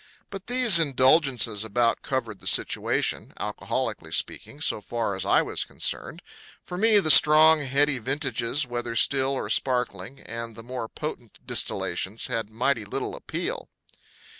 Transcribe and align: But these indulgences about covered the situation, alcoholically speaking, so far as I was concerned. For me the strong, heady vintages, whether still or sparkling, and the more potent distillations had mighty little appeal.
But 0.31 0.47
these 0.47 0.79
indulgences 0.79 1.63
about 1.63 2.01
covered 2.01 2.39
the 2.39 2.47
situation, 2.47 3.33
alcoholically 3.39 4.11
speaking, 4.11 4.59
so 4.59 4.81
far 4.81 5.13
as 5.13 5.27
I 5.27 5.43
was 5.43 5.63
concerned. 5.63 6.23
For 6.63 6.75
me 6.75 6.97
the 6.97 7.11
strong, 7.11 7.61
heady 7.63 7.99
vintages, 7.99 8.65
whether 8.65 8.95
still 8.95 9.33
or 9.33 9.47
sparkling, 9.47 10.19
and 10.21 10.55
the 10.55 10.63
more 10.63 10.89
potent 10.89 11.37
distillations 11.45 12.25
had 12.29 12.49
mighty 12.49 12.83
little 12.83 13.15
appeal. 13.15 13.69